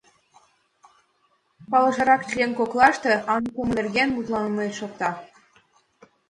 Палышырак 1.71 2.21
член 2.29 2.51
коклаште 2.59 3.13
аныклыме 3.33 3.71
нерген 3.77 4.09
мутланыме 4.11 4.67
шокта. 4.79 5.09